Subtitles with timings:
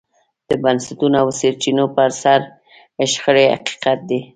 [0.49, 2.41] د بنسټونو او سرچینو پر سر
[3.11, 4.19] شخړې حقیقت دی.